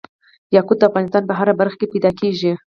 یاقوت 0.55 0.77
د 0.79 0.83
افغانستان 0.89 1.23
په 1.27 1.33
هره 1.39 1.53
برخه 1.61 1.75
کې 1.79 1.87
موندل 1.89 2.13
کېږي. 2.19 2.51